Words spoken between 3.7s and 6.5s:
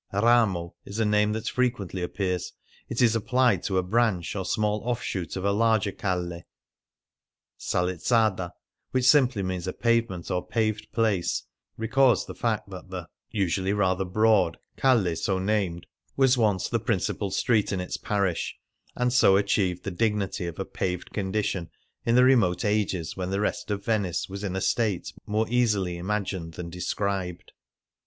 a" branch," or small offshoot, of a larger calle.